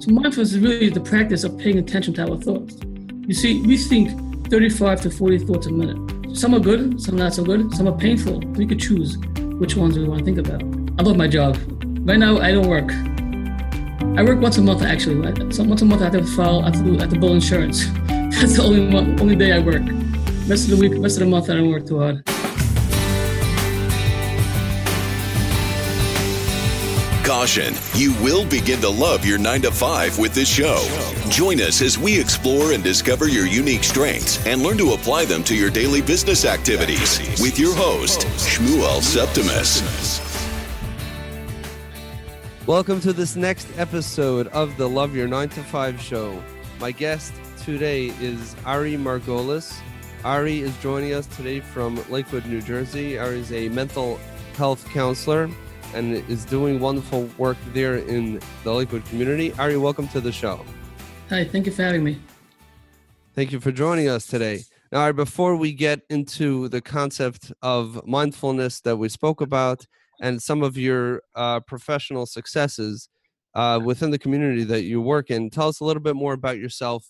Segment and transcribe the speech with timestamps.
[0.00, 2.76] So mindfulness is really the practice of paying attention to our thoughts.
[3.26, 6.36] You see, we think 35 to 40 thoughts a minute.
[6.36, 8.38] Some are good, some are not so good, some are painful.
[8.38, 9.18] We could choose
[9.58, 10.62] which ones we want to think about.
[11.00, 11.58] I love my job.
[12.06, 12.92] Right now, I don't work.
[14.16, 15.52] I work once a month actually.
[15.52, 17.18] So once a month I have to file, I have to, do, I have to
[17.18, 17.86] bill insurance.
[18.06, 19.82] That's the only only day I work.
[20.46, 22.24] Rest of the week, rest of the month I don't work too hard.
[27.28, 30.78] Caution, you will begin to love your 9 to 5 with this show.
[31.28, 35.44] Join us as we explore and discover your unique strengths and learn to apply them
[35.44, 39.82] to your daily business activities with your host, Shmuel Septimus.
[42.66, 46.42] Welcome to this next episode of the Love Your 9 to 5 show.
[46.80, 49.78] My guest today is Ari Margolis.
[50.24, 53.18] Ari is joining us today from Lakewood, New Jersey.
[53.18, 54.18] Ari is a mental
[54.56, 55.50] health counselor
[55.94, 59.52] and is doing wonderful work there in the Lakewood community.
[59.58, 60.64] Ari, welcome to the show.
[61.30, 62.18] Hi, thank you for having me.
[63.34, 64.60] Thank you for joining us today.
[64.90, 69.84] Now, Ari, before we get into the concept of mindfulness that we spoke about
[70.20, 73.08] and some of your uh, professional successes
[73.54, 76.58] uh, within the community that you work in, tell us a little bit more about
[76.58, 77.06] yourself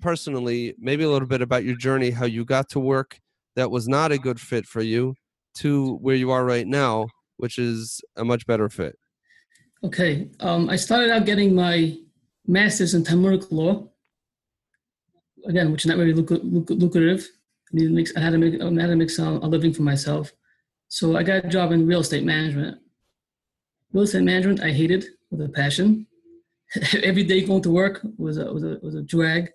[0.00, 3.18] personally, maybe a little bit about your journey, how you got to work
[3.56, 5.14] that was not a good fit for you
[5.54, 7.08] to where you are right now
[7.38, 8.98] which is a much better fit?
[9.82, 10.28] Okay.
[10.40, 11.96] Um, I started out getting my
[12.46, 13.88] master's in Talmudic law,
[15.46, 17.28] again, which is not very lucrative.
[17.74, 20.32] I had to make, I had to make some, a living for myself.
[20.88, 22.78] So I got a job in real estate management.
[23.92, 26.06] Real estate management, I hated with a passion.
[27.02, 29.50] Every day going to work was a, was a, was a drag.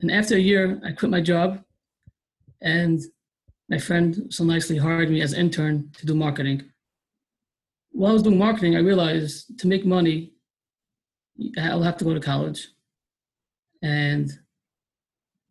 [0.00, 1.62] And after a year, I quit my job
[2.62, 3.00] and
[3.68, 6.70] my friend so nicely hired me as intern to do marketing
[7.98, 10.32] while I was doing marketing, I realized to make money,
[11.58, 12.68] I'll have to go to college.
[13.82, 14.30] And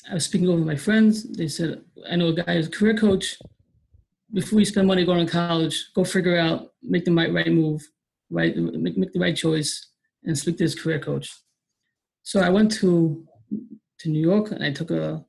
[0.09, 1.23] I was speaking over my friends.
[1.23, 3.37] They said, I know a guy who's a career coach.
[4.31, 7.85] Before you spend money going to college, go figure out, make the right, right move,
[8.29, 9.85] right, make, make the right choice,
[10.23, 11.29] and speak to this career coach.
[12.23, 13.25] So I went to
[13.99, 15.25] to New York and I took a,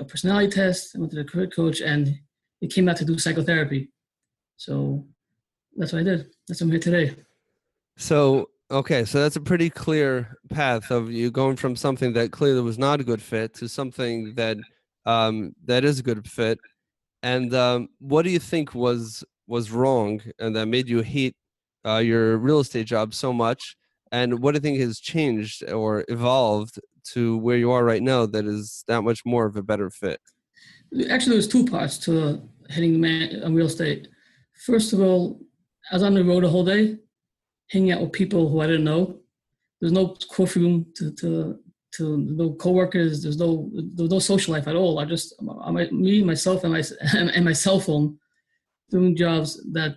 [0.00, 0.94] a personality test.
[0.94, 2.18] I went to the career coach, and
[2.60, 3.90] it came out to do psychotherapy.
[4.58, 5.06] So
[5.80, 6.30] that's what I did.
[6.46, 7.16] That's why I'm here today.
[7.96, 12.60] So okay, so that's a pretty clear path of you going from something that clearly
[12.60, 14.58] was not a good fit to something that
[15.06, 16.58] um, that is a good fit.
[17.22, 21.34] And um, what do you think was was wrong and that made you hate
[21.84, 23.76] uh, your real estate job so much?
[24.12, 26.78] And what do you think has changed or evolved
[27.12, 30.20] to where you are right now that is that much more of a better fit?
[31.08, 34.08] Actually, there's two parts to hitting the man on real estate.
[34.66, 35.40] First of all,
[35.90, 36.96] I was on the road the whole day,
[37.70, 39.18] hanging out with people who I didn't know.
[39.80, 41.58] There's no coffee room to, to,
[41.96, 43.22] to no coworkers.
[43.22, 44.98] There's no there's no social life at all.
[44.98, 45.34] I just
[45.64, 46.82] I, me myself and my
[47.18, 48.18] and my cell phone
[48.90, 49.96] doing jobs that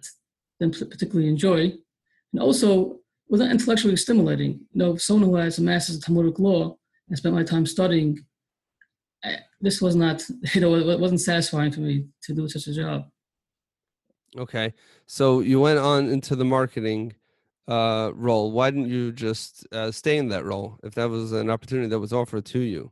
[0.62, 1.74] I didn't particularly enjoy,
[2.32, 4.52] and also wasn't intellectually stimulating.
[4.72, 6.78] You know, someone who has a master's in Talmudic law
[7.10, 8.20] and spent my time studying,
[9.24, 10.24] I, this was not
[10.54, 13.06] you know it wasn't satisfying for me to do such a job.
[14.38, 14.74] Okay.
[15.06, 17.14] So you went on into the marketing
[17.68, 18.52] uh, role.
[18.52, 22.00] Why didn't you just uh, stay in that role if that was an opportunity that
[22.00, 22.92] was offered to you?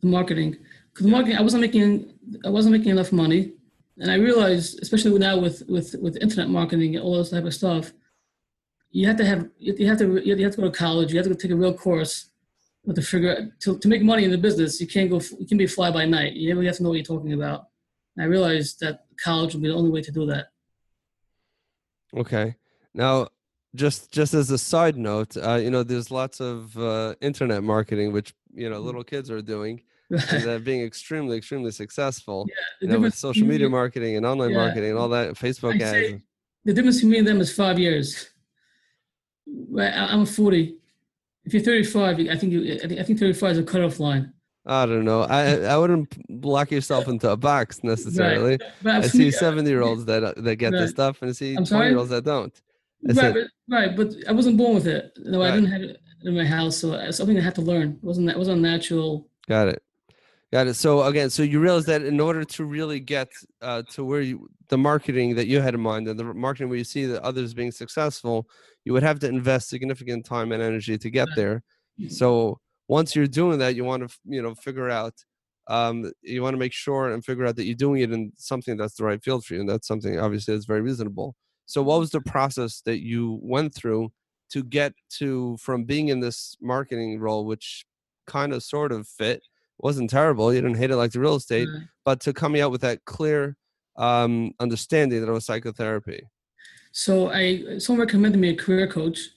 [0.00, 0.56] The marketing,
[0.92, 3.52] because marketing, I wasn't making, I wasn't making enough money,
[3.98, 7.54] and I realized, especially now with with with internet marketing and all this type of
[7.54, 7.92] stuff,
[8.90, 11.12] you have to have you have to you have to go to college.
[11.12, 12.30] You have to take a real course
[12.94, 14.80] to figure to, to make money in the business.
[14.80, 15.20] You can't go.
[15.38, 16.34] You can be fly by night.
[16.34, 17.66] You really have to know what you're talking about.
[18.16, 20.46] And I realized that college would be the only way to do that.
[22.16, 22.56] Okay.
[22.94, 23.28] Now,
[23.74, 28.12] just just as a side note, uh, you know, there's lots of uh, internet marketing
[28.12, 32.46] which you know little kids are doing, and they're being extremely extremely successful.
[32.48, 34.56] Yeah, you know, with social media marketing and online yeah.
[34.56, 36.22] marketing and all that, Facebook ads.
[36.64, 38.28] The difference between me and them is five years.
[39.70, 40.76] Right, I'm 40.
[41.44, 44.34] If you're 35, I think you, I think 35 is a cutoff line.
[44.66, 45.22] I don't know.
[45.22, 48.58] I I wouldn't lock yourself into a box necessarily.
[48.82, 49.04] Right.
[49.04, 50.80] I see seventy year olds that uh, that get right.
[50.80, 52.54] this stuff, and I see twenty year olds that don't.
[53.04, 55.12] I right, said, but, right, but I wasn't born with it.
[55.18, 55.52] No, right.
[55.52, 57.92] I didn't have it in my house, so it's something I had to learn.
[57.92, 59.28] It wasn't that wasn't natural.
[59.48, 59.82] Got it,
[60.52, 60.74] got it.
[60.74, 63.28] So again, so you realize that in order to really get
[63.62, 66.78] uh, to where you the marketing that you had in mind and the marketing where
[66.78, 68.48] you see that others being successful,
[68.84, 71.62] you would have to invest significant time and energy to get there.
[72.08, 75.14] So once you're doing that, you want to you know figure out
[75.68, 78.76] um, you want to make sure and figure out that you're doing it in something
[78.76, 81.36] that's the right field for you, and that's something obviously that's very reasonable.
[81.66, 84.10] So, what was the process that you went through
[84.50, 87.84] to get to from being in this marketing role, which
[88.26, 89.42] kind of sort of fit,
[89.78, 90.52] wasn't terrible.
[90.52, 91.82] You didn't hate it like the real estate, Right.
[92.04, 93.56] but to coming out with that clear
[93.96, 96.22] um, understanding that it was psychotherapy.
[96.92, 99.28] So I someone recommended me a career coach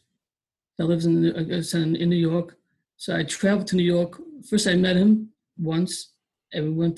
[0.77, 2.57] that lives in uh, in, in New York.
[3.01, 4.21] So I traveled to New York.
[4.47, 6.13] First, I met him once,
[6.53, 6.95] and we went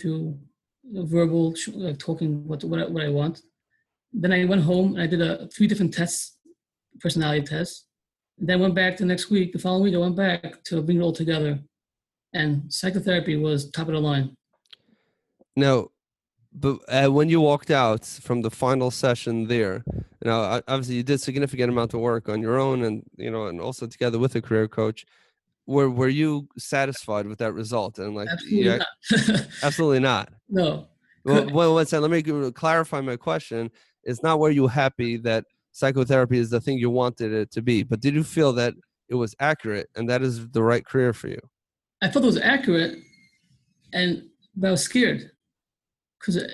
[0.98, 1.56] a verbal
[1.98, 3.40] talking what what I, what I want.
[4.12, 6.40] Then I went home and I did a three different tests,
[7.00, 7.86] personality tests.
[8.38, 9.54] Then went back the next week.
[9.54, 11.58] The following week, I went back to bring it all together,
[12.34, 14.36] and psychotherapy was top of the line.
[15.56, 15.88] Now,
[16.52, 19.86] but uh, when you walked out from the final session there,
[20.26, 23.62] know, obviously you did significant amount of work on your own, and you know, and
[23.62, 25.06] also together with a career coach.
[25.66, 28.00] Were were you satisfied with that result?
[28.00, 29.48] And like, Absolutely yeah, not.
[29.64, 30.30] absolutely not.
[30.50, 30.88] no.
[31.26, 32.12] Well, well, one second.
[32.12, 33.72] Let me clarify my question.
[34.04, 37.84] It's not were you happy that psychotherapy is the thing you wanted it to be,
[37.84, 38.74] but did you feel that
[39.10, 41.40] it was accurate and that is the right career for you?
[42.02, 42.98] I thought it was accurate,
[43.94, 44.24] and
[44.56, 45.32] but I was scared
[46.20, 46.48] because uh,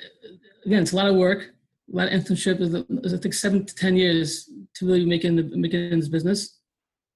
[0.66, 1.52] again, it's a lot of work,
[1.92, 2.62] a lot of internship.
[2.62, 5.92] It was, it takes seven to ten years to really make in, the, make it
[5.92, 6.60] in this business.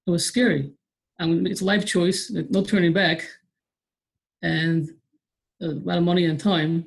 [0.06, 0.72] It was scary.
[1.18, 3.26] I mean, it's a life choice, no turning back,
[4.42, 4.88] and
[5.62, 6.86] uh, a lot of money and time.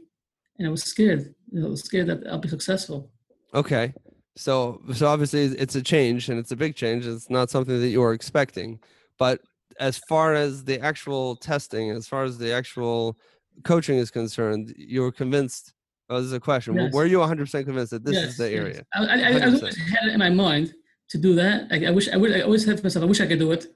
[0.57, 1.33] And I was scared.
[1.51, 3.09] You know, I was scared that I'll be successful.
[3.53, 3.93] Okay.
[4.35, 7.07] So so obviously it's a change and it's a big change.
[7.07, 8.79] It's not something that you were expecting.
[9.17, 9.41] But
[9.79, 13.17] as far as the actual testing, as far as the actual
[13.63, 15.73] coaching is concerned, you were convinced.
[16.09, 16.75] Oh, this is a question.
[16.75, 16.93] Yes.
[16.93, 18.59] Were you 100% convinced that this Yes, is the yes.
[18.59, 18.85] area?
[18.93, 20.73] I, I, I, I always had it in my mind
[21.09, 21.67] to do that.
[21.69, 22.33] I, I wish I would.
[22.33, 23.67] I always said to myself, I wish I could do it,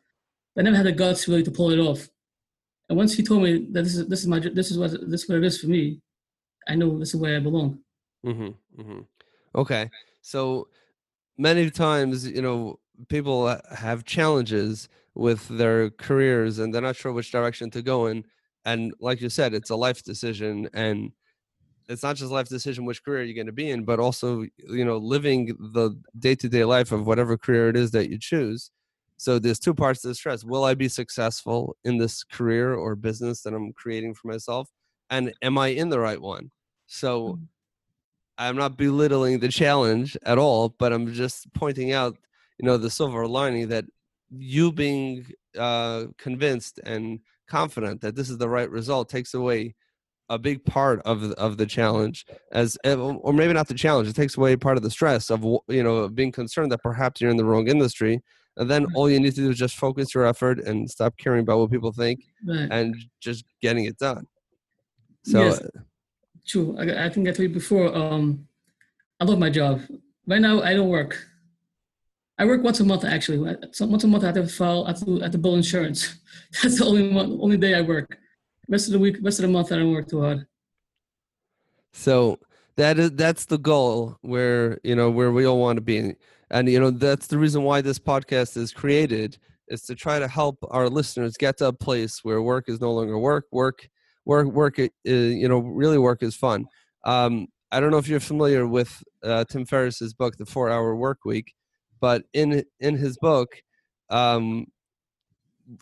[0.56, 2.08] but I never had the guts really to pull it off.
[2.90, 5.24] And once he told me that this is this is my this is what this
[5.24, 6.02] is what it is for me,
[6.68, 7.80] I know this is where I belong.
[8.26, 9.00] Mm-hmm, mm-hmm.
[9.56, 9.90] Okay.
[10.22, 10.68] So
[11.38, 17.32] many times, you know, people have challenges with their careers and they're not sure which
[17.32, 18.24] direction to go in.
[18.66, 20.70] And like you said, it's a life decision.
[20.74, 21.12] And
[21.90, 24.86] it's not just life decision which career you're going to be in, but also, you
[24.86, 28.72] know, living the day to day life of whatever career it is that you choose.
[29.22, 30.44] So there's two parts to the stress.
[30.44, 34.68] Will I be successful in this career or business that I'm creating for myself?
[35.12, 36.50] And am I in the right one?
[36.88, 37.48] So Mhm.
[38.38, 42.18] I'm not belittling the challenge at all, but I'm just pointing out,
[42.60, 43.86] you know, the silver lining that
[44.32, 45.26] you being
[45.58, 49.76] uh, convinced and confident that this is the right result takes away
[50.30, 54.16] a big part of of the challenge as eh, or maybe not the challenge it
[54.16, 57.38] takes away part of the stress of you know being concerned that perhaps you're in
[57.38, 58.22] the wrong industry
[58.62, 61.42] and then all you need to do is just focus your effort and stop caring
[61.42, 62.18] about what people think
[62.48, 62.70] Right.
[62.72, 64.26] and just getting it done
[65.24, 65.62] so Yes.
[66.48, 66.76] True.
[66.80, 67.96] I, I think I told you before.
[67.96, 68.48] Um,
[69.20, 69.82] I love my job.
[70.26, 71.14] Right now, I don't work.
[72.40, 73.56] I work once a month actually.
[73.74, 74.86] So once a month, I have to file.
[74.86, 76.16] I have to, I have to bill insurance.
[76.64, 78.18] That's the only one, only day I work.
[78.68, 80.48] Rest of the week, rest of the month, I don't work too hard.
[81.94, 82.40] So
[82.78, 86.16] that is that's the goal where you know where we all want to be,
[86.52, 89.38] and you know that's the reason why this podcast is created
[89.70, 92.92] is to try to help our listeners get to a place where work is no
[92.92, 93.88] longer work, work,
[94.26, 94.80] work, work.
[94.80, 96.66] i- i- you know, really work is fun.
[97.06, 100.94] Um, I don't know if you're familiar with uh, Tim Ferriss's book, The Four Hour
[100.96, 101.54] Work Week,
[102.02, 103.50] but in in his book,
[104.10, 104.66] um,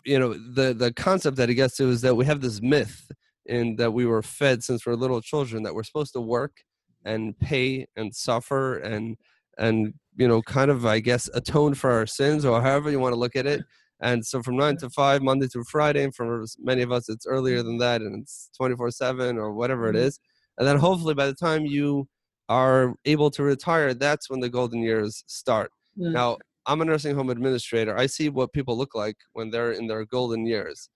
[0.04, 3.10] you know the the concept that he gets to is that we have this myth
[3.46, 6.58] in that we were fed since we're little children that we're supposed to work
[7.04, 9.16] and pay and suffer and
[9.60, 13.12] and you know kind of i guess atone for our sins or however you want
[13.12, 13.62] to look at it
[14.00, 17.26] and so from 9 to 5 monday through friday and for many of us it's
[17.26, 20.18] earlier than that and it's 24 7 or whatever it Mhm.
[20.58, 22.08] and then hopefully by the time you
[22.48, 26.10] are able to retire that's when the golden years start Yeah.
[26.10, 27.96] now, I'm a nursing home administrator.
[27.96, 30.88] I see what people look like when they're in their golden years.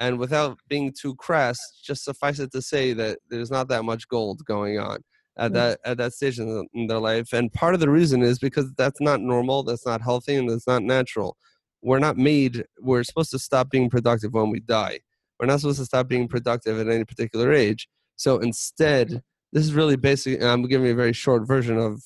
[0.00, 4.08] And without being too crass, just suffice it to say that there's not that much
[4.08, 4.98] gold going on
[5.38, 7.32] at that at that stage in, the- in their life.
[7.32, 10.66] And part of the reason is because that's not normal, that's not healthy, and that's
[10.66, 11.36] not natural.
[11.82, 12.64] We're not made.
[12.80, 15.00] We're supposed to stop being productive when we die.
[15.40, 17.88] We're not supposed to stop being productive at any particular age.
[18.16, 19.22] So instead,
[19.52, 20.42] this is really basic.
[20.42, 22.02] I'm giving you a very short version of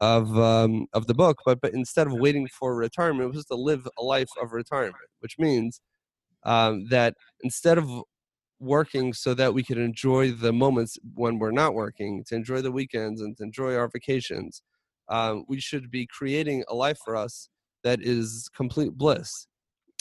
[0.00, 3.54] of um, of the book, but but instead of waiting for retirement, it was to
[3.56, 5.80] live a life of retirement, which means
[6.44, 7.86] um, that instead of
[8.60, 12.72] working so that we could enjoy the moments when we're not working, to enjoy the
[12.72, 14.62] weekends and to enjoy our vacations,
[15.08, 17.48] um, we should be creating a life for us
[17.82, 19.46] that is complete bliss.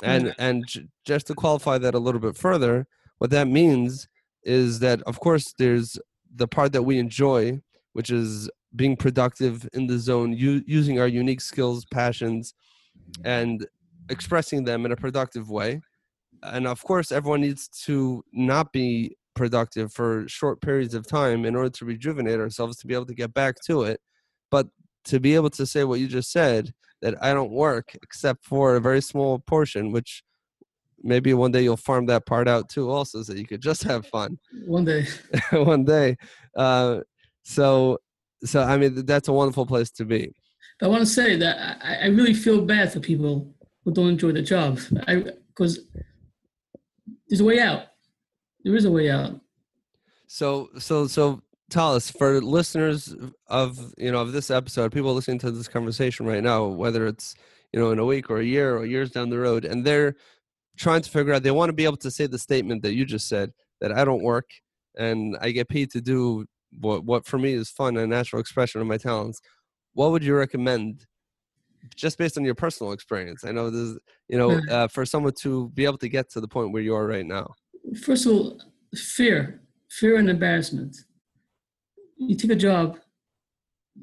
[0.03, 2.87] And and j- just to qualify that a little bit further,
[3.17, 4.07] what that means
[4.43, 5.97] is that of course there's
[6.33, 7.61] the part that we enjoy,
[7.93, 12.53] which is being productive in the zone, u- using our unique skills, passions,
[13.23, 13.67] and
[14.09, 15.81] expressing them in a productive way.
[16.43, 21.55] And of course, everyone needs to not be productive for short periods of time in
[21.55, 23.99] order to rejuvenate ourselves to be able to get back to it.
[24.51, 24.67] But
[25.05, 28.75] to be able to say what you just said, that I don't work except for
[28.75, 30.23] a very small portion, which
[31.01, 34.05] maybe one day you'll farm that part out too, also, so you could just have
[34.07, 34.37] fun.
[34.65, 35.07] One day.
[35.51, 36.17] one day.
[36.55, 36.99] Uh,
[37.43, 37.99] so,
[38.43, 40.33] so I mean, that's a wonderful place to be.
[40.81, 43.53] I want to say that I, I really feel bad for people
[43.83, 44.79] who don't enjoy the job.
[45.07, 45.79] I because
[47.29, 47.83] there's a way out.
[48.63, 49.39] There is a way out.
[50.27, 53.15] So, so, so, tell us for listeners
[53.47, 57.35] of you know of this episode, people listening to this conversation right now, whether it's
[57.71, 60.15] you know in a week or a year or years down the road, and they're
[60.77, 63.05] trying to figure out, they want to be able to say the statement that you
[63.05, 64.49] just said that I don't work
[64.97, 66.45] and I get paid to do
[66.79, 69.41] what what for me is fun and natural expression of my talents.
[69.93, 71.05] What would you recommend
[71.95, 73.43] just based on your personal experience.
[73.43, 76.47] I know this, you know, uh, for someone to be able to get to the
[76.47, 77.53] point where you are right now.
[78.03, 78.61] First of all,
[78.95, 80.95] fear, fear and embarrassment.
[82.17, 82.99] You take a job,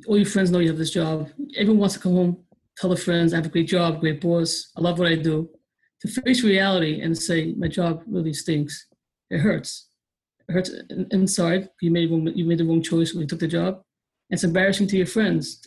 [0.06, 1.30] all your friends know you have this job.
[1.56, 2.44] Everyone wants to come home,
[2.76, 5.48] tell their friends, I have a great job, great boss, I love what I do.
[6.02, 8.86] To face reality and say, my job really stinks,
[9.30, 9.88] it hurts.
[10.48, 10.70] It hurts
[11.10, 11.70] inside.
[11.80, 13.82] You made, you made the wrong choice when you took the job.
[14.30, 15.60] It's embarrassing to your friends.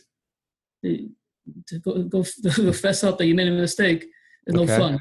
[0.82, 1.08] They,
[1.66, 2.24] to go, go,
[2.56, 4.06] go fess up that you made a mistake
[4.46, 4.66] is okay.
[4.66, 5.00] no fun.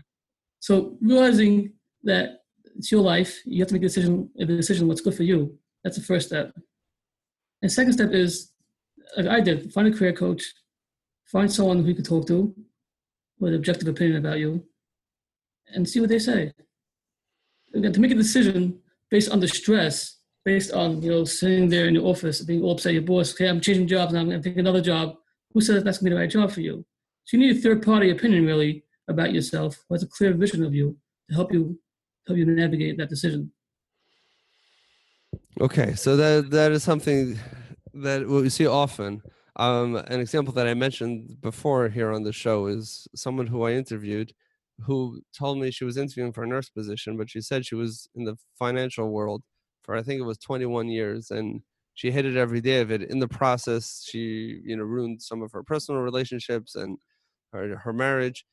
[0.60, 2.40] So realizing that
[2.78, 5.58] it's your life, you have to make a decision, a decision what's good for you.
[5.84, 6.54] That's the first step.
[7.62, 8.52] And second step is,
[9.18, 10.44] like I did, find a career coach,
[11.26, 12.54] find someone who you can talk to
[13.40, 14.64] with an objective opinion about you,
[15.74, 16.52] and see what they say.
[17.74, 18.80] Again, to make a decision
[19.10, 22.72] based on the stress, based on you know sitting there in your office, being all
[22.72, 25.16] upset, your boss, okay, I'm changing jobs, and I'm going to take another job
[25.54, 26.86] who says that's going to be the right job for you?
[27.26, 30.64] So you need a third party opinion really about yourself who has a clear vision
[30.64, 30.98] of you
[31.30, 31.80] to help you
[32.28, 33.52] help you navigate that decision.
[35.62, 37.38] Okay, so that that is something
[37.94, 39.22] that we see often.
[39.56, 43.74] Um, an example that I mentioned before here on the show is someone who I
[43.74, 44.32] interviewed
[44.86, 48.08] who told me she was interviewing for a nurse position, but she said she was
[48.16, 49.44] in the financial world
[49.84, 51.62] for I think it was 21 years, and
[52.00, 53.02] she hated every day of it.
[53.02, 56.98] In the process, she you know ruined some of her personal relationships and
[57.52, 58.46] her her marriage,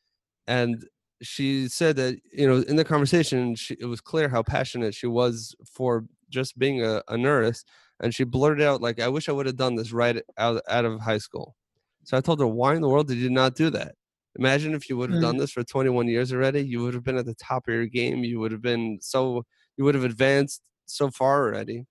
[0.49, 0.85] and
[1.23, 5.07] she said that you know in the conversation she, it was clear how passionate she
[5.07, 7.65] was for just being a, a nurse.
[8.01, 10.85] And she blurted out like i wish i would have done this right out, out
[10.85, 11.55] of high school.
[12.03, 13.95] So i told her why in the world did you not do that?
[14.39, 15.41] Imagine if you would have done mm.
[15.41, 16.63] this for 21 years already.
[16.63, 18.25] You would have been at the top of your game.
[18.25, 19.45] You would have been so
[19.77, 21.87] you would have advanced so far already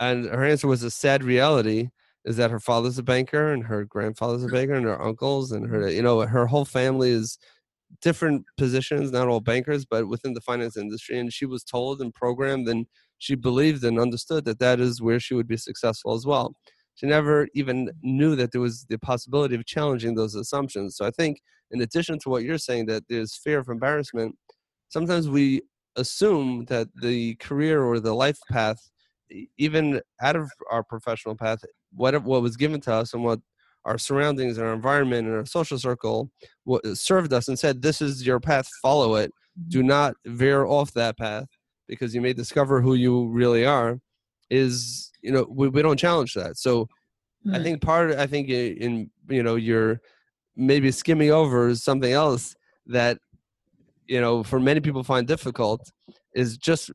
[0.00, 1.90] and her answer was a sad reality
[2.24, 4.52] is that her father's a banker and her grandfather's a mm.
[4.52, 5.96] banker and her uncles and her mm-hmm.
[5.96, 7.38] you know her whole family is
[8.02, 12.14] different positions not all bankers but within the finance industry and she was told and
[12.14, 12.86] programmed and
[13.18, 16.54] she believed and understood that that is where she would be successful as well.
[16.94, 21.10] She never even knew that there was the possibility of challenging those assumptions so i
[21.10, 21.40] think
[21.70, 24.36] in addition to what you're saying that there's fear of embarrassment
[24.88, 25.62] sometimes we
[25.96, 28.90] assume that the career or the life path
[29.58, 33.40] even out of our professional path, what what was given to us and what
[33.84, 36.30] our surroundings and our environment and our social circle
[36.64, 38.68] what served us and said, "This is your path.
[38.82, 39.32] Follow it.
[39.68, 39.88] Do mm-hmm.
[39.88, 41.46] not veer off that path
[41.88, 43.98] because you may discover who you really are."
[44.50, 46.56] Is you know we, we don't challenge that.
[46.56, 46.84] So
[47.46, 47.54] mm-hmm.
[47.54, 50.00] I think part I think in you know you're
[50.56, 52.54] maybe skimming over something else
[52.86, 53.18] that
[54.06, 55.90] you know for many people find difficult
[56.34, 56.90] is just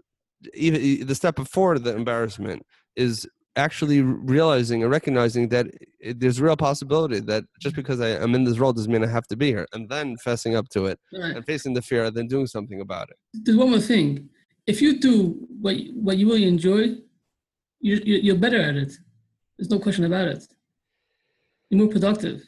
[0.53, 5.67] even the step before the embarrassment is actually realizing and recognizing that
[5.99, 7.81] it, there's real possibility that just mm-hmm.
[7.81, 10.17] because I, am in this role doesn't mean I have to be here, and then
[10.25, 11.35] fessing up to it right.
[11.35, 13.17] and facing the fear, and then doing something about it.
[13.33, 14.29] There's one more thing:
[14.67, 16.95] if you do what what you really enjoy,
[17.79, 18.93] you, you're better at it.
[19.57, 20.43] There's no question about it.
[21.69, 22.41] You're more productive.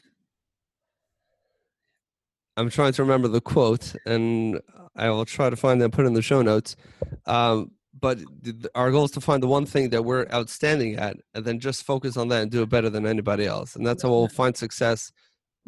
[2.58, 4.60] I'm trying to remember the quote, and
[4.96, 6.76] I will try to find and put in the show notes.
[7.28, 8.20] Um, but
[8.76, 11.84] our goal is to find the one thing that we're outstanding at and then just
[11.84, 13.76] focus on that and do it better than anybody else.
[13.76, 15.12] And that's how we'll find success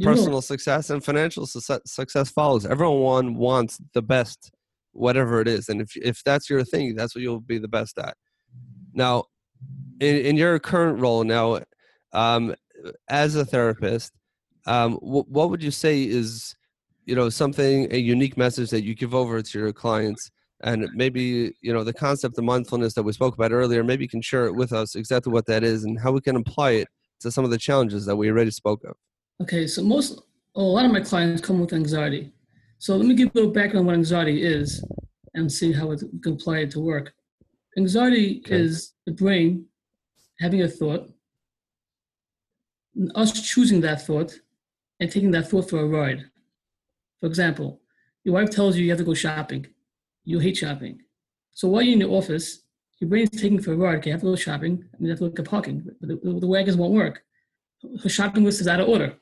[0.01, 2.65] personal success and financial su- success follows.
[2.65, 4.51] Everyone wants the best
[4.93, 5.67] whatever it is.
[5.67, 8.15] And if, if that's your thing that's what you'll be the best at.
[8.93, 9.25] Now
[9.99, 11.59] in, in your current role now
[12.13, 12.55] um,
[13.09, 14.13] as a therapist
[14.65, 16.55] um, w- what would you say is
[17.05, 20.31] you know something a unique message that you give over to your clients
[20.63, 24.09] and maybe you know the concept of mindfulness that we spoke about earlier maybe you
[24.09, 26.87] can share it with us exactly what that is and how we can apply it
[27.19, 28.95] to some of the challenges that we already spoke of
[29.41, 30.21] okay so most
[30.55, 32.33] a lot of my clients come with anxiety
[32.79, 34.83] So let me give a little background on what anxiety is
[35.35, 37.13] and see how it can apply it to work.
[37.77, 38.55] Anxiety Okay.
[38.55, 39.65] is the brain
[40.39, 41.03] having a thought,
[43.15, 44.31] us choosing that thought
[44.99, 46.21] and taking that thought for a ride.
[47.19, 47.81] For example,
[48.23, 49.67] your wife tells you you have to go shopping.
[50.29, 50.99] You hate shopping.
[51.53, 52.59] So while you're in your office,
[52.99, 53.97] your brain's taking for a ride.
[53.97, 54.85] Okay, I have to go shopping.
[54.93, 55.83] I mean, I have to look at parking.
[56.01, 57.23] The, the, the wagons won't work.
[58.03, 59.15] Her shopping list is out of order.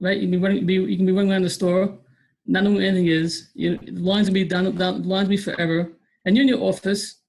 [0.00, 0.16] Right?
[0.16, 1.98] You can be running, be, you can be running around the store,
[2.46, 3.50] not knowing what anything is.
[3.52, 5.92] You, the lines will be down, down, the lines will be forever.
[6.24, 7.20] And you're in your office,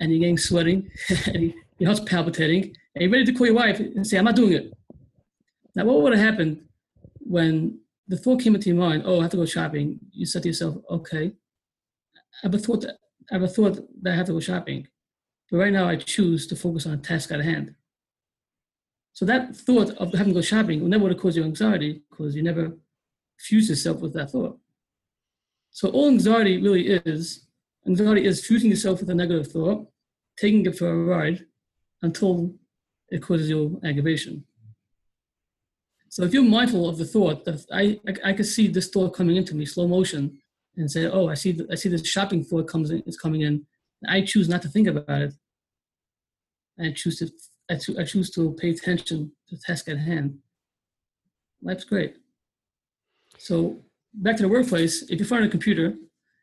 [0.00, 0.90] and you're getting sweating,
[1.28, 4.36] and your heart's palpitating, and you're ready to call your wife and say, "I'm not
[4.36, 4.72] doing it."
[5.74, 6.60] Now, what would have happened
[7.20, 7.80] when
[8.10, 9.02] the thought came into your mind?
[9.06, 9.86] Oh, I have to go shopping.
[10.12, 11.26] You said to yourself, "Okay,
[12.16, 12.84] I have a thought.
[13.30, 14.80] I have a thought that I have to go shopping,
[15.48, 17.74] but right now I choose to focus on a task at hand."
[19.12, 21.92] So that thought of having to go shopping will never would have caused you anxiety
[22.10, 22.64] because you never
[23.38, 24.58] fused yourself with that thought.
[25.70, 27.46] So all anxiety really is
[27.86, 29.88] Anxiety is fusing yourself with a negative thought,
[30.36, 31.46] taking it for a ride
[32.02, 32.54] until
[33.08, 34.44] it causes you aggravation.
[36.10, 39.14] So if you're mindful of the thought that I, I, I could see this thought
[39.14, 40.38] coming into me, slow motion,
[40.76, 43.42] and say, oh, I see, the, I see this shopping thought comes in, is coming
[43.42, 43.64] in.
[44.08, 45.34] I choose not to think about it.
[46.80, 47.30] I choose to,
[47.70, 50.38] I, cho- I choose to pay attention to the task at hand.
[51.62, 52.16] Life's great.
[53.38, 53.80] So
[54.12, 55.94] back to the workplace, if you're a computer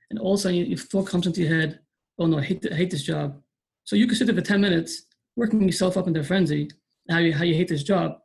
[0.09, 1.79] and all of a sudden your thought comes into your head,
[2.19, 3.41] oh no, I hate, I hate this job.
[3.83, 6.69] So you can sit there for 10 minutes, working yourself up into a frenzy,
[7.09, 8.19] how you, how you hate this job.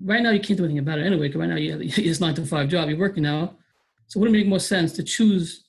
[0.00, 2.20] Right now, you can't do anything about it anyway, because right now you have it's
[2.20, 3.56] nine to five job, you're working now.
[4.08, 5.64] So wouldn't it make more sense to choose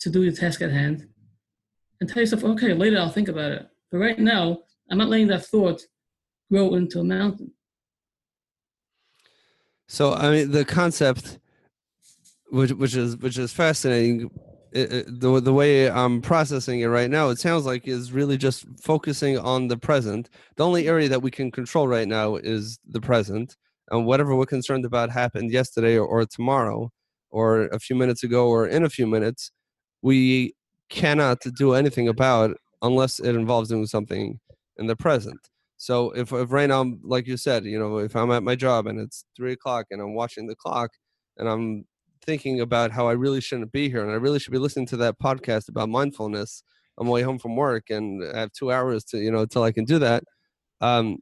[0.00, 1.08] to do the task at hand
[2.00, 3.68] and tell yourself, okay, later I'll think about it.
[3.90, 4.58] But right now,
[4.90, 5.82] I'm not letting that thought
[6.50, 7.52] grow into a mountain.
[9.88, 11.38] So I mean, the concept,
[12.50, 14.30] which which is which is fascinating,
[14.72, 18.36] it, it- the the way I'm processing it right now, it sounds like is really
[18.36, 20.30] just focusing on the present.
[20.56, 23.56] The only area that we can control right now is the present,
[23.90, 26.90] and whatever we're concerned about happened yesterday or, or tomorrow,
[27.30, 29.50] or a few minutes ago, or in a few minutes,
[30.02, 30.54] we
[30.88, 34.38] cannot do anything about unless it involves doing something
[34.76, 35.40] in the present.
[35.76, 38.86] So if, if right now, like you said, you know, if I'm at my job
[38.86, 40.90] and it's three o'clock and I'm watching the clock
[41.36, 41.84] and I'm
[42.24, 44.96] thinking about how I really shouldn't be here and I really should be listening to
[44.98, 46.62] that podcast about mindfulness
[46.96, 49.62] on my way home from work and I have two hours to, you know, till
[49.62, 50.24] I can do that.
[50.80, 51.18] Um,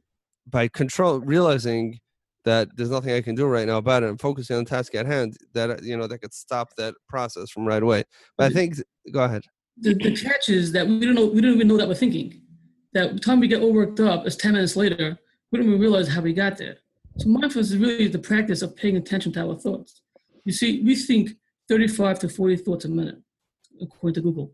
[0.47, 1.99] by control, realizing
[2.45, 4.95] that there's nothing I can do right now about it I'm focusing on the task
[4.95, 8.03] at hand, that, uh, you know, that could stop that process from right away.
[8.37, 8.75] But I think,
[9.11, 9.43] go ahead.
[9.77, 12.41] the, the catch is that we don't know we don't even know that we're thinking.
[12.93, 15.17] That time we get all worked up, it's ten minutes later,
[15.51, 16.77] we don't even realize how we got there.
[17.17, 20.01] So mindfulness is really the practice of paying attention to our thoughts.
[20.45, 21.31] You see, we think
[21.69, 23.21] 35 to 40 thoughts a minute,
[23.81, 24.53] according to Google.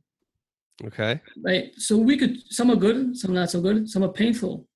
[0.84, 1.19] Okay.
[1.43, 1.71] Right?
[1.78, 4.67] So we could some are good, some are not so good, some are painful.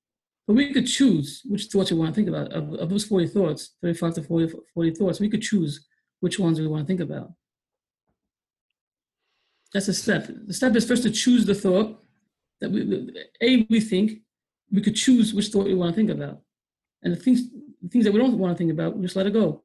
[0.46, 2.52] But we could choose which thoughts we want to think about.
[2.52, 5.86] Of, of those 40 thoughts, 35 to 40, 40 thoughts, we could choose
[6.20, 7.32] which ones we want to think about.
[9.72, 10.28] That's a step.
[10.28, 12.00] The step is first to choose the thought
[12.60, 14.20] that we, A, we think,
[14.70, 16.40] we could choose which thought we want to think about.
[17.02, 17.50] And the things,
[17.82, 19.62] the things that we don't want to think about, we just let it go.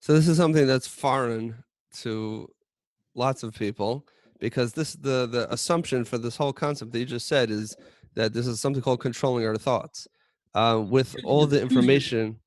[0.00, 1.62] So this is something that's foreign
[1.98, 2.50] to
[3.14, 4.06] lots of people
[4.40, 7.76] because this the the assumption for this whole concept that you just said is
[8.14, 10.06] that this is something called controlling our thoughts.
[10.54, 12.38] Uh, with all the information,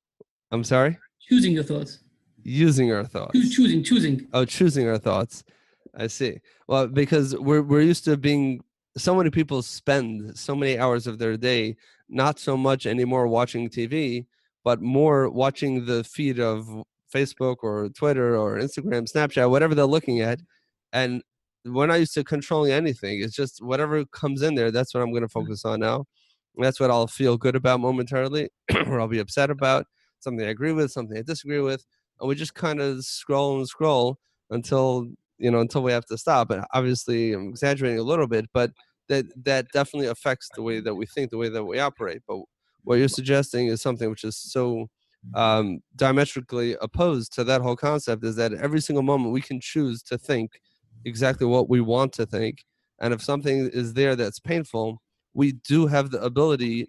[0.52, 0.96] I'm sorry,
[1.28, 2.00] Choosing your thoughts.
[2.44, 3.32] using our thoughts.
[3.54, 4.28] Choosing, choosing.
[4.32, 5.42] Oh, choosing our thoughts.
[5.98, 6.38] I see.
[6.68, 8.62] Well, because we're we're used to being
[8.96, 11.76] so many people spend so many hours of their day
[12.08, 14.26] not so much anymore watching TV,
[14.62, 16.68] but more watching the feed of
[17.12, 20.38] Facebook or Twitter or Instagram, Snapchat, whatever they're looking at.
[20.92, 21.22] And
[21.66, 23.20] we're not used to controlling anything.
[23.20, 26.04] It's just whatever comes in there, that's what I'm going to focus on now.
[26.56, 28.48] And that's what I'll feel good about momentarily,
[28.86, 29.86] or I'll be upset about,
[30.20, 31.84] something I agree with, something I disagree with.
[32.20, 34.18] And we just kind of scroll and scroll
[34.50, 38.46] until you know until we have to stop and obviously i'm exaggerating a little bit
[38.52, 38.70] but
[39.08, 42.38] that that definitely affects the way that we think the way that we operate but
[42.84, 44.86] what you're suggesting is something which is so
[45.34, 50.00] um, diametrically opposed to that whole concept is that every single moment we can choose
[50.04, 50.52] to think
[51.06, 52.58] exactly what we want to think
[53.00, 54.98] and if something is there that's painful
[55.32, 56.88] we do have the ability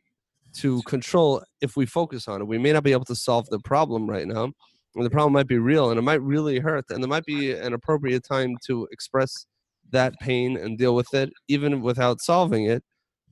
[0.53, 2.47] to control if we focus on it.
[2.47, 4.51] We may not be able to solve the problem right now
[4.95, 7.51] and the problem might be real and it might really hurt and there might be
[7.51, 9.45] an appropriate time to express
[9.91, 12.83] that pain and deal with it even without solving it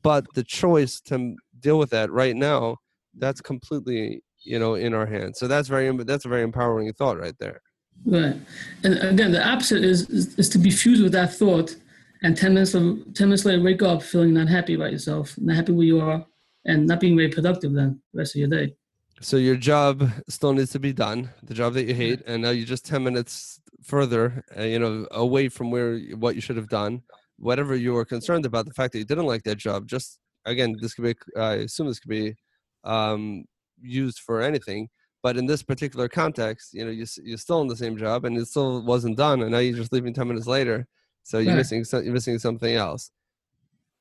[0.03, 2.77] but the choice to deal with that right now
[3.17, 5.39] that's completely you know in our hands.
[5.39, 7.61] So that's very that's a very empowering thought right there
[8.05, 8.35] right.
[8.83, 11.75] And again the opposite is is, is to be fused with that thought
[12.23, 15.55] and 10 minutes, of, 10 minutes later wake up feeling not happy about yourself not
[15.55, 16.25] happy where you are
[16.65, 18.75] and not being very productive then the rest of your day.
[19.21, 22.51] So your job still needs to be done the job that you hate and now
[22.51, 26.69] you're just 10 minutes further uh, you know away from where what you should have
[26.69, 27.01] done.
[27.37, 30.75] Whatever you were concerned about the fact that you didn't like that job just again
[30.79, 32.35] this could be i assume this could be
[32.83, 33.45] um,
[33.81, 34.87] used for anything
[35.25, 38.37] but in this particular context you know you, you're still in the same job and
[38.37, 40.85] it still wasn't done and now you're just leaving 10 minutes later
[41.23, 43.09] so you're missing you're missing something else.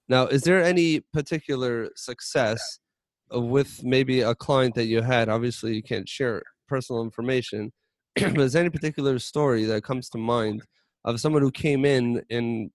[0.07, 2.79] Now is there any particular success
[3.31, 5.31] with maybe a client that you had?
[5.31, 7.73] Obviously you can't share personal information
[8.17, 10.63] but is there any particular story that comes to mind
[11.07, 12.71] of someone who came in and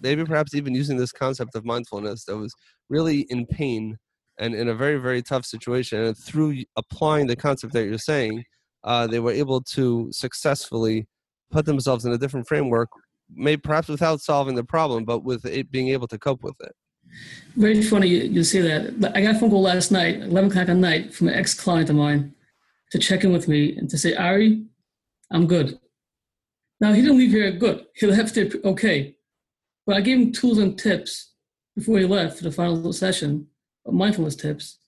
[0.00, 2.54] maybe perhaps even using this concept of mindfulness that was
[2.88, 3.98] really in pain
[4.38, 8.44] and in a very very tough situation and through applying the concept that you're saying
[8.84, 11.06] uh, they were able to successfully
[11.50, 12.88] put themselves in a different framework
[13.34, 16.72] maybe perhaps without solving the problem but with it being able to cope with it.
[17.56, 19.12] Very funny you, you say that.
[19.14, 21.96] I got a phone call last night 11 o'clock at night from an ex-client of
[21.96, 22.34] mine
[22.92, 24.64] to check in with me and to say ari
[25.30, 25.78] i'm good.
[26.80, 27.86] Now he didn't leave here good.
[27.94, 29.16] He left here okay.
[29.86, 31.32] But i gave him tools and tips
[31.76, 33.46] before he left for the final session
[33.92, 34.78] mindfulness tips,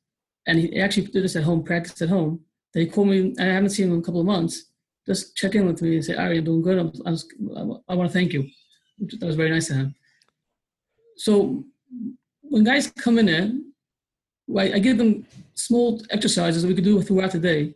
[0.46, 2.40] and he actually did this at home, practice at home.
[2.74, 4.66] They called me, and I haven't seen him in a couple of months.
[5.06, 6.78] Just check in with me and say, Ari, I'm doing good.
[6.78, 8.48] I'm, I'm, i want to thank you.
[8.98, 9.94] That was very nice of him.
[11.16, 11.64] So
[12.42, 13.52] when guys come in there,
[14.58, 17.74] I give them small exercises that we could do throughout the day,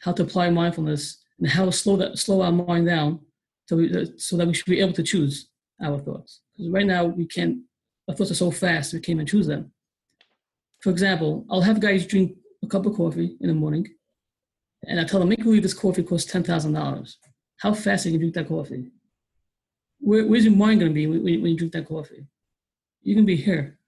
[0.00, 3.20] how to apply mindfulness and how to slow that slow our mind down,
[3.68, 5.48] so we, so that we should be able to choose
[5.82, 6.40] our thoughts.
[6.52, 7.58] Because right now we can't.
[8.08, 9.72] Our thoughts are so fast we can't even choose them.
[10.82, 13.86] For example, I'll have guys drink a cup of coffee in the morning,
[14.86, 17.18] and I tell them, make believe this coffee costs ten thousand dollars.
[17.58, 18.90] How fast can you drink that coffee?
[20.00, 22.26] Where, where's your mind going to be when, when, you drink that coffee?
[23.04, 23.78] Going to be here.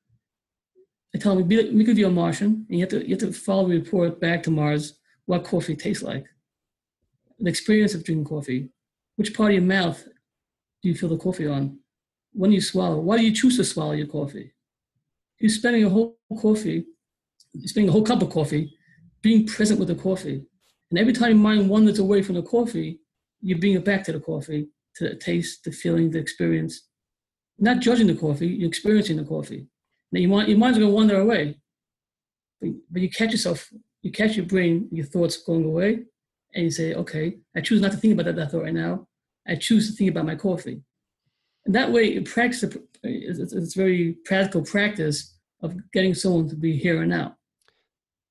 [1.12, 3.68] I tell them, make you're a Martian, and you have to you have to follow
[3.68, 6.26] the report back to Mars what coffee tastes like.
[7.40, 8.70] The experience of drinking coffee.
[9.16, 10.02] Which part of your mouth
[10.82, 11.78] do you feel the coffee on?
[12.32, 14.53] When you swallow, why do you choose to swallow your coffee?
[15.40, 16.84] You're spending a whole coffee,
[17.52, 18.72] you're spending a whole cup of coffee,
[19.22, 20.44] being present with the coffee.
[20.90, 23.00] And every time your mind wanders away from the coffee,
[23.40, 26.88] you bring it back to the coffee, to the taste, the feeling, the experience.
[27.58, 29.66] Not judging the coffee, you're experiencing the coffee.
[30.12, 31.58] Now you mind, your mind's gonna wander away.
[32.60, 33.68] But, but you catch yourself,
[34.02, 36.04] you catch your brain, your thoughts going away,
[36.54, 39.08] and you say, okay, I choose not to think about that, that thought right now.
[39.46, 40.80] I choose to think about my coffee.
[41.66, 42.64] And that way, practice,
[43.02, 47.36] it's, it's very practical practice of getting someone to be here and now.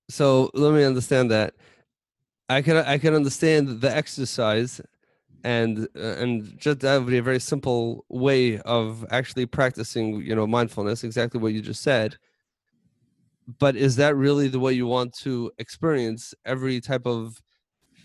[0.10, 1.56] So let me understand that.
[2.50, 4.82] I can I can understand the exercise,
[5.44, 10.36] and uh, and just that would be a very simple way of actually practicing, you
[10.36, 11.04] know, mindfulness.
[11.04, 12.18] Exactly what you just said.
[13.60, 17.42] But is that really the way you want to experience every type of,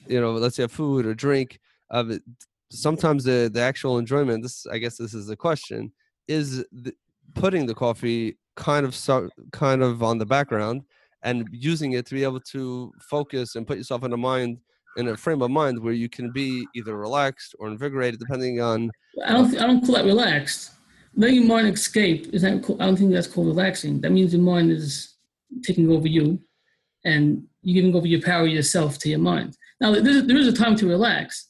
[0.07, 1.61] you know, let's say a food or drink?
[1.91, 2.23] Of it,
[2.71, 4.43] sometimes the the actual enjoyment.
[4.43, 5.93] This I guess this is the question
[6.27, 6.93] is the,
[7.35, 10.83] putting the coffee kind of so, kind of on the background
[11.23, 14.59] and using it to be able to focus and put yourself in a mind
[14.97, 18.91] in a frame of mind where you can be either relaxed or invigorated depending on
[19.27, 20.73] i don't i don't call that relaxed
[21.15, 24.43] letting your mind escape is that i don't think that's called relaxing that means your
[24.43, 25.17] mind is
[25.63, 26.41] taking over you
[27.05, 30.75] and you're giving over your power yourself to your mind now there is a time
[30.75, 31.49] to relax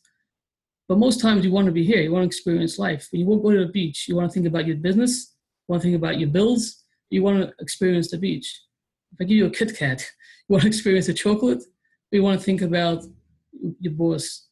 [0.89, 2.01] but most times you want to be here.
[2.01, 3.09] You want to experience life.
[3.13, 5.35] You won't go to the beach, you want to think about your business.
[5.69, 6.85] You want to think about your bills.
[7.11, 8.63] You want to experience the beach.
[9.13, 10.01] If I give you a Kit Kat,
[10.49, 11.63] you want to experience the chocolate.
[12.11, 13.05] you want to think about
[13.81, 14.47] your boss.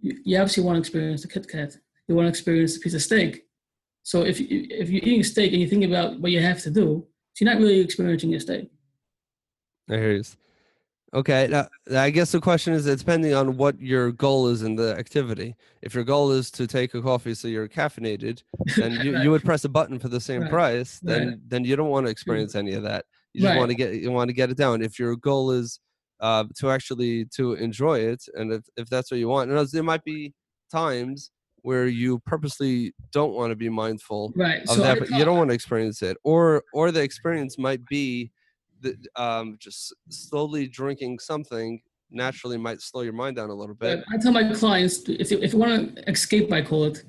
[0.00, 1.76] You, obviously want to experience the Kit Kat.
[2.06, 3.44] You want to experience a piece of steak.
[4.02, 6.70] So if you, if you're eating steak and you think about what you have to
[6.70, 7.06] do,
[7.38, 8.70] you're not really experiencing your steak.
[9.90, 10.22] I hear you.
[11.14, 14.76] Okay, now, I guess the question is it's depending on what your goal is in
[14.76, 15.56] the activity.
[15.80, 18.42] If your goal is to take a coffee so you're caffeinated,
[18.76, 19.24] then you, right.
[19.24, 20.50] you would press a button for the same right.
[20.50, 21.00] price.
[21.02, 21.38] Then right.
[21.48, 23.06] then you don't want to experience any of that.
[23.32, 24.82] You just want to get you want to get it down.
[24.82, 25.80] If your goal is
[26.20, 29.82] uh, to actually to enjoy it, and if, if that's what you want, and there
[29.82, 30.34] might be
[30.70, 31.30] times
[31.62, 34.62] where you purposely don't want to be mindful right.
[34.62, 37.84] of so that, but you don't want to experience it, or or the experience might
[37.86, 38.30] be
[38.80, 44.02] the, um, just slowly drinking something naturally might slow your mind down a little bit.
[44.12, 47.04] I tell my clients if you, if you want to escape, I call it,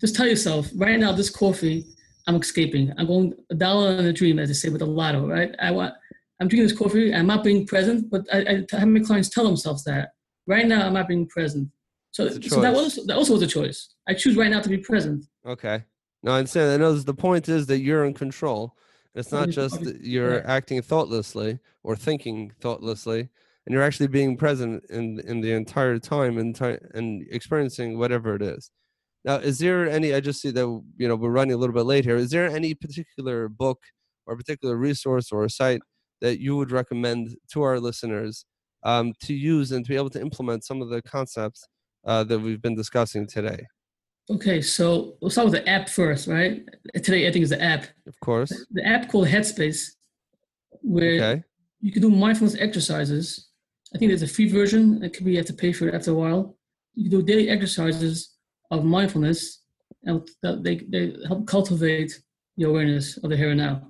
[0.00, 1.84] just tell yourself right now this coffee,
[2.26, 2.92] I'm escaping.
[2.96, 5.54] I'm going a dollar in a dream, as they say with the lotto, right?
[5.60, 5.94] I want
[6.40, 7.14] I'm drinking this coffee.
[7.14, 10.10] I'm not being present, but I, I have my clients tell themselves that
[10.46, 11.68] right now I'm not being present.
[12.10, 13.94] So, so that was that also was a choice.
[14.08, 15.26] I choose right now to be present.
[15.46, 15.84] Okay.
[16.22, 16.70] No, I understand.
[16.70, 18.74] I know the point is that you're in control.
[19.14, 20.44] It's not just you're yeah.
[20.44, 23.20] acting thoughtlessly or thinking thoughtlessly,
[23.66, 26.60] and you're actually being present in in the entire time and
[26.94, 28.70] and experiencing whatever it is.
[29.24, 30.14] Now, is there any?
[30.14, 32.16] I just see that you know we're running a little bit late here.
[32.16, 33.80] Is there any particular book
[34.26, 35.80] or particular resource or a site
[36.20, 38.44] that you would recommend to our listeners
[38.82, 41.66] um, to use and to be able to implement some of the concepts
[42.04, 43.66] uh, that we've been discussing today?
[44.30, 46.66] Okay, so we'll start with the app first, right?
[46.94, 47.86] Today, I think is the app.
[48.06, 48.66] Of course.
[48.70, 49.90] The app called Headspace,
[50.80, 51.44] where okay.
[51.80, 53.48] you can do mindfulness exercises.
[53.94, 55.02] I think there's a free version.
[55.04, 56.56] It could be you have to pay for it after a while.
[56.94, 58.34] You can do daily exercises
[58.70, 59.62] of mindfulness,
[60.04, 62.18] and they, they help cultivate
[62.56, 63.88] your awareness of the here and now.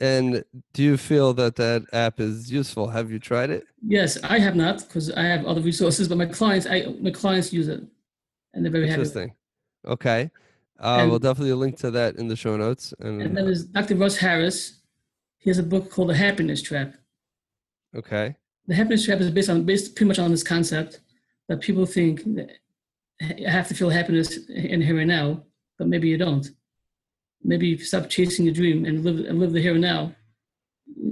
[0.00, 2.86] And do you feel that that app is useful?
[2.86, 3.64] Have you tried it?
[3.84, 7.52] Yes, I have not because I have other resources, but my clients, I my clients
[7.52, 7.82] use it,
[8.54, 9.28] and they're very Interesting.
[9.28, 9.34] happy.
[9.86, 10.30] Okay,
[10.80, 12.94] uh, and, we'll definitely link to that in the show notes.
[13.00, 13.96] And, and then there's Dr.
[13.96, 14.80] Russ Harris.
[15.38, 16.94] He has a book called The Happiness Trap.
[17.96, 18.34] Okay.
[18.66, 21.00] The Happiness Trap is based on based pretty much on this concept
[21.48, 22.50] that people think that
[23.38, 25.42] you have to feel happiness in here and now,
[25.78, 26.48] but maybe you don't
[27.42, 30.12] maybe if you stop chasing your dream and live and live the here and now,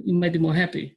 [0.04, 0.96] you might be more happy.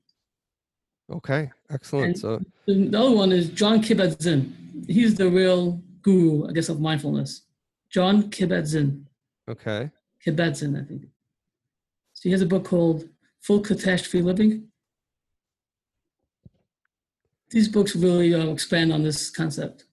[1.12, 2.06] Okay, excellent.
[2.06, 4.86] And so the other one is Jon Kabat-Zinn.
[4.88, 7.42] He's the real guru, I guess, of mindfulness.
[7.90, 9.08] Jon Kabat-Zinn.
[9.50, 9.90] Okay.
[10.26, 11.04] Kabat-Zinn, I think.
[12.14, 13.08] So he has a book called
[13.42, 14.68] Full Catastrophe Living.
[17.50, 19.86] These books really uh, expand on this concept.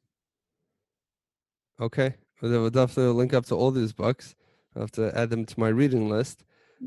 [1.81, 4.35] Okay, we'll definitely link up to all these books.
[4.75, 6.45] I'll have to add them to my reading list.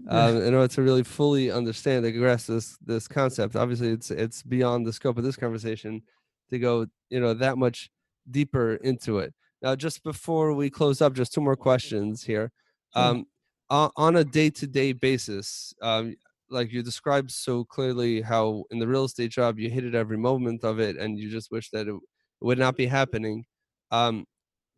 [0.07, 4.43] Um, in order to really fully understand and grasp this this concept, obviously it's it's
[4.43, 6.03] beyond the scope of this conversation
[6.51, 7.89] to go you know that much
[8.29, 9.33] deeper into it.
[9.61, 12.51] Now, just before we close up, just two more questions here.
[12.95, 13.25] Um,
[13.69, 16.15] on a day to day basis, um,
[16.49, 20.17] like you described so clearly how in the real estate job you hit it every
[20.17, 21.95] moment of it, and you just wish that it
[22.41, 23.45] would not be happening.
[23.91, 24.25] Um,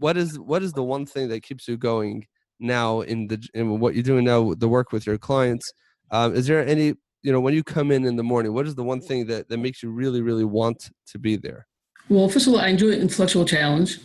[0.01, 2.25] what is what is the one thing that keeps you going
[2.59, 5.71] now in the in what you're doing now the work with your clients
[6.09, 8.75] um, is there any you know when you come in in the morning what is
[8.75, 11.67] the one thing that that makes you really really want to be there
[12.09, 13.99] well first of all i enjoy intellectual challenge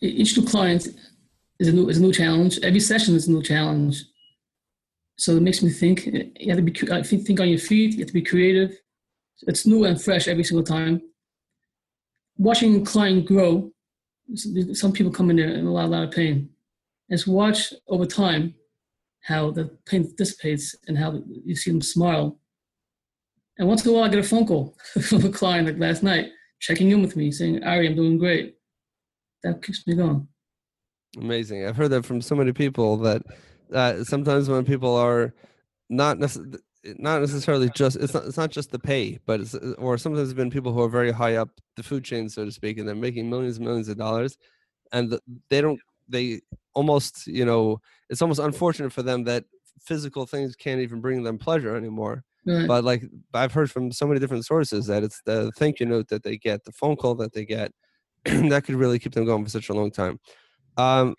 [0.00, 0.88] each new client
[1.58, 2.58] is a new is a new challenge.
[2.62, 4.04] Every session is a new challenge.
[5.16, 8.00] So it makes me think you have to be uh, think on your feet you
[8.00, 8.76] have to be creative.
[9.46, 11.02] It's new and fresh every single time.
[12.36, 13.74] Watching a client grow
[14.34, 16.50] some people come in there in a lot, a lot of pain.
[17.10, 18.54] Is watch over time
[19.20, 22.38] how the pain dissipates and how you see them smile.
[23.58, 26.02] And once in a while, I get a phone call from a client like last
[26.02, 26.30] night,
[26.60, 28.56] checking in with me, saying, Ari, I'm doing great.
[29.44, 30.26] That keeps me going.
[31.16, 31.66] Amazing.
[31.66, 33.22] I've heard that from so many people that
[33.72, 35.32] uh, sometimes when people are
[35.88, 36.58] not necessarily
[36.98, 40.36] not necessarily just it's not it's not just the pay, but it's or sometimes it's
[40.36, 42.94] been people who are very high up the food chain, so to speak, and they're
[42.94, 44.36] making millions and millions of dollars,
[44.92, 46.40] and they don't they
[46.74, 47.80] almost you know
[48.10, 49.44] it's almost unfortunate for them that
[49.80, 52.66] physical things can't even bring them pleasure anymore right.
[52.66, 56.08] but like i've heard from so many different sources that it's the thank you note
[56.08, 57.72] that they get the phone call that they get
[58.50, 60.18] that could really keep them going for such a long time.
[60.76, 61.14] Um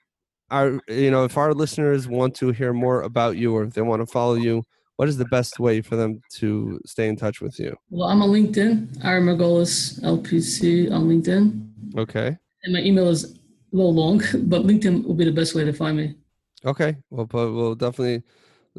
[0.52, 3.82] our you know if our listeners want to hear more about you or if they
[3.82, 4.63] want to follow you
[4.98, 7.76] what is the best way for them to stay in touch with you?
[7.89, 11.68] Well i'm on linkedin Ari Margolis lpc on linkedin.
[11.98, 12.38] Okay.
[12.63, 13.38] And my email is a
[13.72, 16.15] little long, but LinkedIn will be the best way to find me.
[16.65, 18.24] Okay, we'll we'll definitely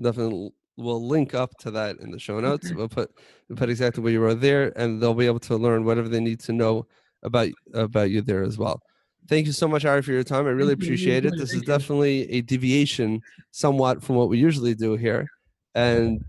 [0.01, 2.73] definitely we'll link up to that in the show notes.
[2.73, 3.11] We'll put
[3.49, 6.21] we'll put exactly where you are there, and they'll be able to learn whatever they
[6.21, 6.87] need to know
[7.23, 8.81] about about you there as well.
[9.29, 10.47] Thank you so much, Ari, for your time.
[10.47, 11.37] I really appreciate it.
[11.37, 15.29] This is definitely a deviation somewhat from what we usually do here.
[15.75, 16.25] And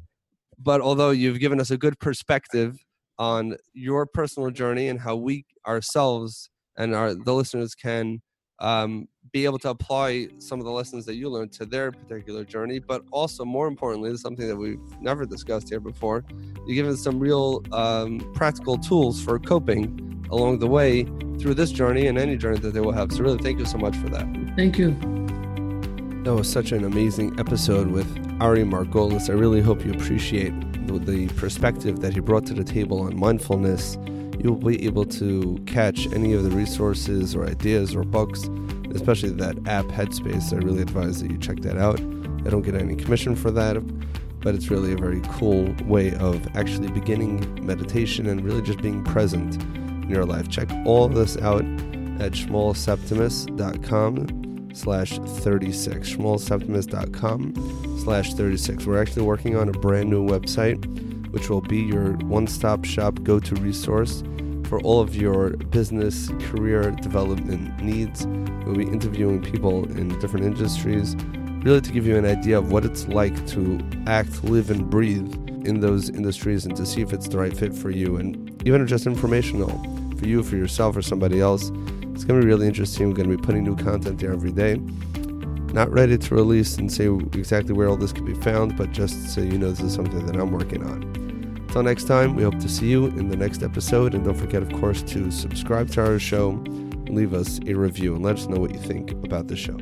[0.58, 2.78] but although you've given us a good perspective
[3.20, 8.22] on your personal journey and how we ourselves and our the listeners can
[8.60, 12.44] um, be able to apply some of the lessons that you learned to their particular
[12.44, 12.80] journey.
[12.80, 16.24] But also, more importantly, this is something that we've never discussed here before.
[16.66, 21.04] You're given some real um, practical tools for coping along the way
[21.40, 23.12] through this journey and any journey that they will have.
[23.12, 24.26] So, really, thank you so much for that.
[24.56, 24.92] Thank you.
[26.24, 28.08] That was such an amazing episode with
[28.42, 29.30] Ari Margolis.
[29.30, 30.54] I really hope you appreciate
[30.88, 33.98] the, the perspective that he brought to the table on mindfulness
[34.40, 38.50] you'll be able to catch any of the resources or ideas or books,
[38.94, 40.54] especially that app Headspace.
[40.54, 42.02] I really advise that you check that out.
[42.46, 43.76] I don't get any commission for that,
[44.42, 49.04] but it's really a very cool way of actually beginning meditation and really just being
[49.04, 50.50] present in your life.
[50.50, 51.64] Check all this out
[52.20, 56.10] at shmuelseptimus.com slash 36.
[56.12, 58.86] shmuelseptimus.com slash 36.
[58.86, 60.86] We're actually working on a brand new website,
[61.32, 64.24] which will be your one-stop shop go-to resource
[64.68, 68.28] for all of your business career development needs.
[68.66, 71.16] We'll be interviewing people in different industries,
[71.64, 75.34] really to give you an idea of what it's like to act, live, and breathe
[75.66, 78.86] in those industries and to see if it's the right fit for you and even
[78.88, 79.70] just informational
[80.18, 81.72] for you, for yourself, or somebody else.
[82.14, 83.08] It's going to be really interesting.
[83.08, 84.76] We're going to be putting new content there every day.
[85.74, 89.34] Not ready to release and say exactly where all this can be found, but just
[89.34, 91.27] so you know, this is something that I'm working on.
[91.68, 94.16] Until next time, we hope to see you in the next episode.
[94.16, 96.52] And don't forget, of course, to subscribe to our show,
[97.08, 99.78] leave us a review, and let us know what you think about the show.